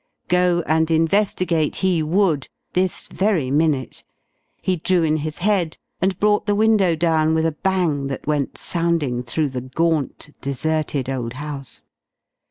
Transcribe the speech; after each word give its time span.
Go 0.29 0.63
and 0.65 0.89
investigate 0.89 1.75
he 1.85 2.01
would, 2.01 2.47
this 2.73 3.03
very 3.03 3.51
minute! 3.51 4.03
He 4.59 4.77
drew 4.77 5.03
in 5.03 5.17
his 5.17 5.37
head 5.45 5.77
and 6.01 6.19
brought 6.19 6.47
the 6.47 6.55
window 6.55 6.95
down 6.95 7.35
with 7.35 7.45
a 7.45 7.51
bang 7.61 8.07
that 8.07 8.25
went 8.25 8.57
sounding 8.57 9.21
through 9.21 9.49
the 9.49 9.61
gaunt, 9.61 10.33
deserted 10.41 11.07
old 11.07 11.33
house. 11.33 11.83